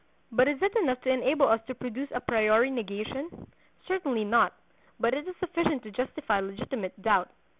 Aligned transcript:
But 0.31 0.47
is 0.47 0.59
it 0.63 0.75
enough 0.77 0.99
to 1.01 1.11
enable 1.11 1.47
us 1.47 1.59
to 1.67 1.75
produce 1.75 2.09
an 2.09 2.17
a 2.17 2.21
priori 2.21 2.71
negation? 2.71 3.45
Certainly 3.87 4.23
not; 4.23 4.53
but 4.99 5.13
it 5.13 5.27
is 5.27 5.35
sufficient 5.39 5.83
to 5.83 5.91
justify 5.91 6.39
legitimate 6.39 6.99
doubt. 6.99 7.29